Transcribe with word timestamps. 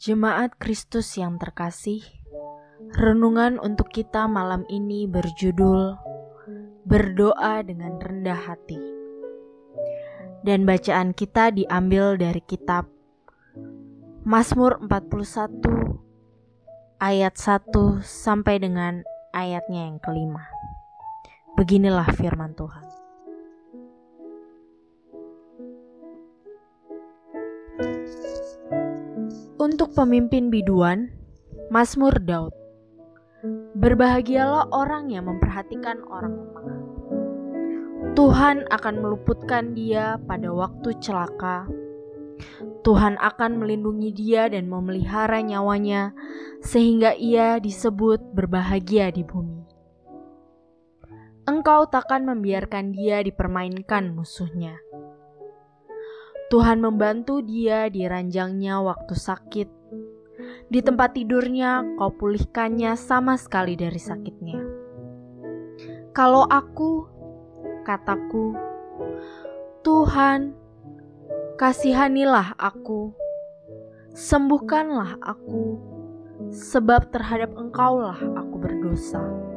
Jemaat 0.00 0.56
Kristus 0.56 1.12
yang 1.20 1.36
terkasih, 1.36 2.00
renungan 2.96 3.60
untuk 3.60 3.92
kita 3.92 4.24
malam 4.24 4.64
ini 4.72 5.04
berjudul 5.04 6.00
Berdoa 6.88 7.60
dengan 7.60 8.00
rendah 8.00 8.48
hati. 8.48 8.80
Dan 10.40 10.64
bacaan 10.64 11.12
kita 11.12 11.52
diambil 11.52 12.16
dari 12.16 12.40
kitab 12.40 12.88
Mazmur 14.24 14.80
41 14.80 15.68
ayat 16.96 17.36
1 17.36 18.00
sampai 18.00 18.56
dengan 18.56 19.04
ayatnya 19.36 19.84
yang 19.84 20.00
kelima. 20.00 20.48
Beginilah 21.60 22.08
firman 22.16 22.56
Tuhan. 22.56 22.99
Untuk 29.60 29.92
pemimpin 29.92 30.48
biduan, 30.48 31.12
Mazmur 31.68 32.16
Daud. 32.24 32.56
Berbahagialah 33.76 34.72
orang 34.72 35.12
yang 35.12 35.28
memperhatikan 35.28 36.00
orang 36.08 36.32
lemah. 36.32 36.80
Tuhan 38.16 38.64
akan 38.72 38.94
meluputkan 39.04 39.76
dia 39.76 40.16
pada 40.24 40.48
waktu 40.48 40.96
celaka. 41.04 41.68
Tuhan 42.88 43.20
akan 43.20 43.60
melindungi 43.60 44.16
dia 44.16 44.48
dan 44.48 44.64
memelihara 44.64 45.44
nyawanya, 45.44 46.16
sehingga 46.64 47.12
ia 47.12 47.60
disebut 47.60 48.32
berbahagia 48.32 49.12
di 49.12 49.28
bumi. 49.28 49.60
Engkau 51.44 51.84
takkan 51.84 52.24
membiarkan 52.24 52.96
dia 52.96 53.20
dipermainkan 53.20 54.08
musuhnya 54.16 54.80
Tuhan 56.50 56.82
membantu 56.82 57.38
dia 57.46 57.86
di 57.86 58.02
ranjangnya 58.10 58.82
waktu 58.82 59.14
sakit. 59.14 59.68
Di 60.66 60.82
tempat 60.82 61.14
tidurnya, 61.14 61.94
kau 61.94 62.10
pulihkannya 62.10 62.98
sama 62.98 63.38
sekali 63.38 63.78
dari 63.78 64.02
sakitnya. 64.02 64.58
Kalau 66.10 66.50
aku, 66.50 67.06
kataku, 67.86 68.58
Tuhan, 69.86 70.50
kasihanilah 71.54 72.58
aku, 72.58 73.14
sembuhkanlah 74.10 75.22
aku, 75.22 75.78
sebab 76.50 77.14
terhadap 77.14 77.54
Engkaulah 77.54 78.18
aku 78.18 78.58
berdosa. 78.58 79.49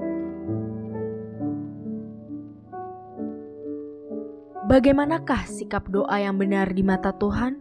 Bagaimanakah 4.63 5.43
sikap 5.43 5.91
doa 5.91 6.23
yang 6.23 6.39
benar 6.39 6.71
di 6.71 6.87
mata 6.87 7.11
Tuhan? 7.11 7.59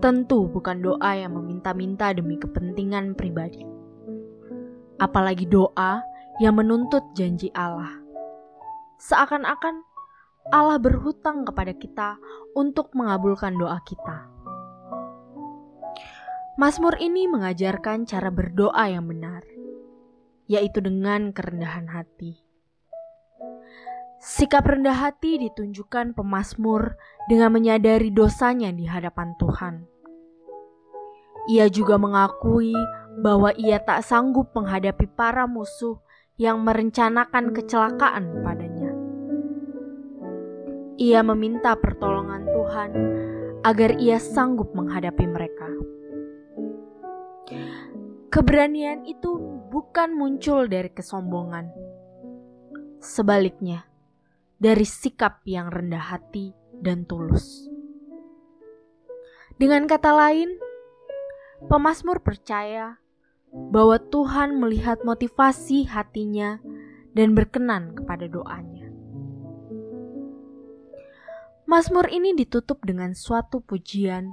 Tentu 0.00 0.48
bukan 0.48 0.80
doa 0.80 1.12
yang 1.12 1.36
meminta-minta 1.36 2.16
demi 2.16 2.40
kepentingan 2.40 3.12
pribadi. 3.12 3.60
Apalagi 4.96 5.44
doa 5.44 6.00
yang 6.40 6.56
menuntut 6.56 7.04
janji 7.12 7.52
Allah. 7.52 8.00
Seakan-akan 8.96 9.84
Allah 10.56 10.80
berhutang 10.80 11.44
kepada 11.44 11.76
kita 11.76 12.16
untuk 12.56 12.96
mengabulkan 12.96 13.60
doa 13.60 13.76
kita. 13.84 14.32
Mazmur 16.56 16.96
ini 16.96 17.28
mengajarkan 17.28 18.08
cara 18.08 18.32
berdoa 18.32 18.88
yang 18.88 19.04
benar, 19.04 19.44
yaitu 20.48 20.80
dengan 20.80 21.36
kerendahan 21.36 21.92
hati. 21.92 22.45
Sikap 24.26 24.66
rendah 24.66 25.06
hati 25.06 25.38
ditunjukkan 25.38 26.18
pemazmur 26.18 26.98
dengan 27.30 27.54
menyadari 27.54 28.10
dosanya 28.10 28.74
di 28.74 28.82
hadapan 28.82 29.38
Tuhan. 29.38 29.86
Ia 31.46 31.70
juga 31.70 31.94
mengakui 31.94 32.74
bahwa 33.22 33.54
ia 33.54 33.78
tak 33.78 34.02
sanggup 34.02 34.50
menghadapi 34.50 35.06
para 35.14 35.46
musuh 35.46 36.02
yang 36.42 36.58
merencanakan 36.66 37.54
kecelakaan 37.54 38.42
padanya. 38.42 38.90
Ia 40.98 41.22
meminta 41.22 41.78
pertolongan 41.78 42.50
Tuhan 42.50 42.90
agar 43.62 43.94
ia 43.94 44.18
sanggup 44.18 44.74
menghadapi 44.74 45.22
mereka. 45.22 45.70
Keberanian 48.34 49.06
itu 49.06 49.38
bukan 49.70 50.18
muncul 50.18 50.66
dari 50.66 50.90
kesombongan. 50.90 51.70
Sebaliknya, 52.98 53.86
dari 54.56 54.84
sikap 54.88 55.44
yang 55.44 55.68
rendah 55.68 56.16
hati 56.16 56.52
dan 56.80 57.04
tulus. 57.04 57.68
Dengan 59.56 59.88
kata 59.88 60.12
lain, 60.12 60.52
pemazmur 61.68 62.20
percaya 62.20 63.00
bahwa 63.52 63.96
Tuhan 63.96 64.60
melihat 64.60 65.00
motivasi 65.00 65.88
hatinya 65.88 66.60
dan 67.16 67.32
berkenan 67.32 67.96
kepada 67.96 68.28
doanya. 68.28 68.92
Mazmur 71.66 72.06
ini 72.12 72.36
ditutup 72.36 72.84
dengan 72.84 73.16
suatu 73.16 73.58
pujian 73.58 74.30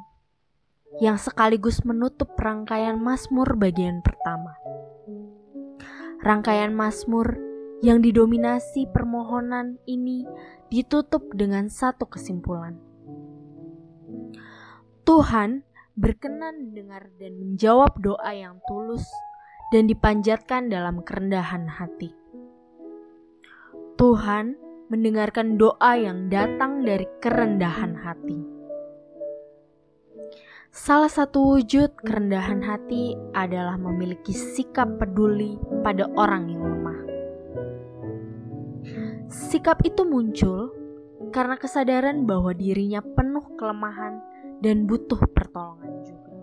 yang 1.01 1.17
sekaligus 1.17 1.81
menutup 1.81 2.37
rangkaian 2.37 2.99
Mazmur 3.01 3.57
bagian 3.57 4.05
pertama. 4.05 4.53
Rangkaian 6.21 6.75
Mazmur 6.75 7.52
yang 7.83 7.99
didominasi 7.99 8.87
permohonan 8.87 9.75
ini 9.83 10.23
ditutup 10.71 11.27
dengan 11.35 11.67
satu 11.67 12.07
kesimpulan. 12.07 12.79
Tuhan 15.03 15.67
berkenan 15.99 16.71
mendengar 16.71 17.11
dan 17.19 17.35
menjawab 17.35 17.99
doa 17.99 18.31
yang 18.31 18.63
tulus 18.71 19.03
dan 19.75 19.91
dipanjatkan 19.91 20.71
dalam 20.71 21.03
kerendahan 21.03 21.67
hati. 21.67 22.15
Tuhan 23.99 24.55
mendengarkan 24.87 25.59
doa 25.59 25.99
yang 25.99 26.31
datang 26.31 26.87
dari 26.87 27.03
kerendahan 27.19 27.99
hati. 27.99 28.39
Salah 30.73 31.11
satu 31.11 31.53
wujud 31.53 32.01
kerendahan 32.01 32.65
hati 32.65 33.13
adalah 33.37 33.77
memiliki 33.77 34.33
sikap 34.33 34.97
peduli 34.97 35.59
pada 35.85 36.09
orang 36.17 36.49
yang 36.49 36.63
lemah. 36.65 36.82
Sikap 39.33 39.81
itu 39.81 40.05
muncul 40.05 40.69
karena 41.33 41.57
kesadaran 41.57 42.29
bahwa 42.29 42.53
dirinya 42.53 43.01
penuh 43.01 43.41
kelemahan 43.57 44.21
dan 44.61 44.85
butuh 44.85 45.17
pertolongan 45.33 46.05
juga. 46.05 46.33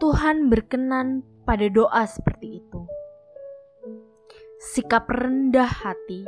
Tuhan 0.00 0.48
berkenan 0.48 1.20
pada 1.44 1.68
doa 1.68 2.08
seperti 2.08 2.64
itu. 2.64 2.80
Sikap 4.56 5.04
rendah 5.12 5.68
hati 5.68 6.24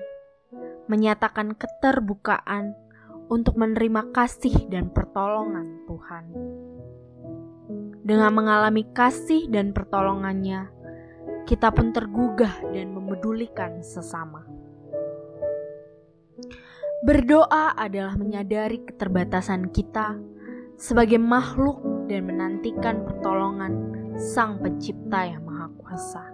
menyatakan 0.84 1.56
keterbukaan 1.56 2.76
untuk 3.32 3.56
menerima 3.56 4.12
kasih 4.12 4.68
dan 4.68 4.92
pertolongan 4.92 5.80
Tuhan. 5.88 6.24
Dengan 8.04 8.36
mengalami 8.36 8.84
kasih 8.92 9.48
dan 9.48 9.72
pertolongannya, 9.72 10.76
kita 11.48 11.72
pun 11.72 11.90
tergugah 11.90 12.58
dan 12.70 12.92
memedulikan 13.06 13.86
sesama. 13.86 14.42
Berdoa 17.06 17.78
adalah 17.78 18.18
menyadari 18.18 18.82
keterbatasan 18.82 19.70
kita 19.70 20.18
sebagai 20.74 21.22
makhluk 21.22 21.78
dan 22.10 22.26
menantikan 22.26 23.06
pertolongan 23.06 23.94
Sang 24.18 24.58
Pencipta 24.58 25.22
yang 25.22 25.46
Maha 25.46 25.70
Kuasa. 25.78 26.24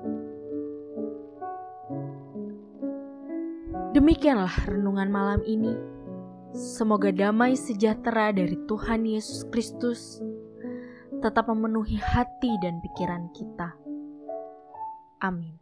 Demikianlah 3.93 4.73
renungan 4.73 5.13
malam 5.13 5.45
ini. 5.45 5.77
Semoga 6.57 7.13
damai 7.13 7.53
sejahtera 7.53 8.33
dari 8.33 8.57
Tuhan 8.65 9.05
Yesus 9.05 9.45
Kristus 9.53 10.25
tetap 11.21 11.53
memenuhi 11.53 12.01
hati 12.01 12.57
dan 12.65 12.81
pikiran 12.81 13.29
kita 13.37 13.83
Amin. 15.23 15.62